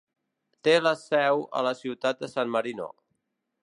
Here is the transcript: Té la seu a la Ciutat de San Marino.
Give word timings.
Té 0.67 0.73
la 0.85 0.93
seu 1.03 1.45
a 1.59 1.63
la 1.69 1.77
Ciutat 1.83 2.25
de 2.25 2.35
San 2.37 2.57
Marino. 2.59 2.93